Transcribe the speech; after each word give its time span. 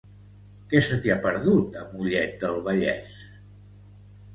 Què 0.71 0.81
se 0.85 0.97
t'hi 1.03 1.13
ha 1.13 1.19
perdut, 1.27 1.77
a 1.83 1.85
Mollet 1.93 2.35
del 2.47 2.61
Vallès? 2.71 3.25